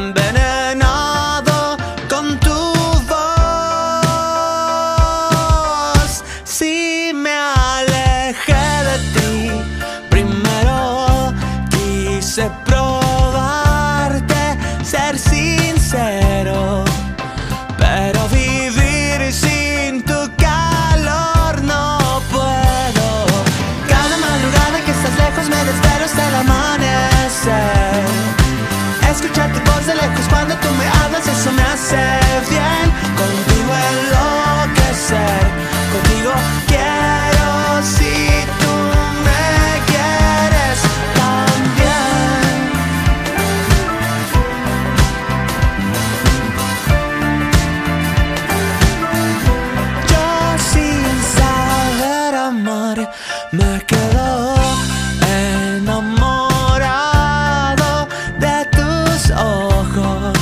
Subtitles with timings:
[0.00, 1.76] envenenado
[2.08, 2.58] con tu
[3.10, 3.20] voz.
[6.44, 7.34] Si me
[7.76, 9.34] alejé de ti,
[10.08, 11.34] primero
[11.70, 12.44] quise
[56.40, 58.08] Enamorado
[58.38, 60.38] de tus ojos,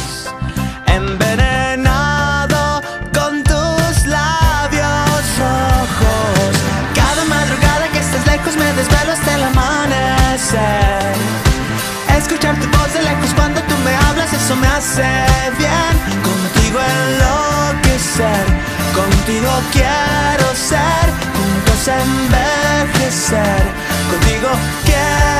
[0.86, 5.24] envenenado con tus labios.
[5.38, 6.52] ojos.
[6.94, 11.14] Cada madrugada que estás lejos, me desvelo hasta el amanecer.
[12.16, 15.08] Escuchar tu voz de lejos cuando tú me hablas, eso me hace
[15.58, 15.94] bien.
[16.28, 18.44] Contigo enloquecer,
[18.94, 21.06] contigo quiero ser.
[21.36, 22.57] Juntos en ver
[23.10, 24.50] contigo.
[24.84, 25.37] Quiero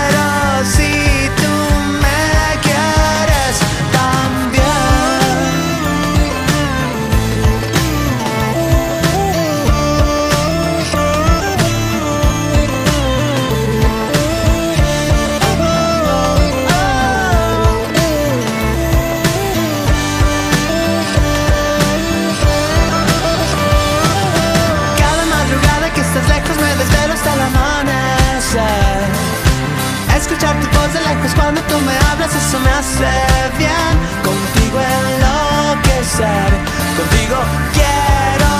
[30.28, 33.08] escuchar tu voz de lejos cuando tú me hablas, eso me hace
[33.56, 33.94] bien.
[34.28, 36.50] Contigo enloquecer,
[36.98, 37.36] contigo
[37.72, 38.52] quiero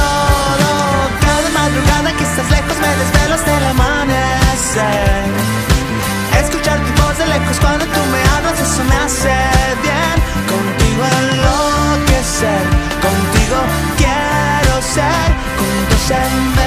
[0.00, 0.70] todo.
[1.20, 5.24] Cada madrugada que estás lejos me desvelo hasta el amanecer.
[6.42, 9.36] Escuchar tu voz de lejos cuando tú me hablas, eso me hace
[9.84, 10.16] bien.
[10.52, 12.64] Contigo enloquecer,
[13.04, 13.58] contigo
[14.00, 16.59] quiero ser, juntos en